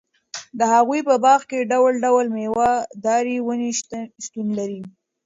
د 0.59 0.61
هغوي 0.73 0.99
په 1.09 1.15
باغ 1.23 1.41
کي 1.49 1.59
ډول٬ډول 1.71 2.25
ميوه 2.37 2.71
داري 3.05 3.37
وني 3.41 3.71
شتون 4.25 4.47
لري 4.59 4.81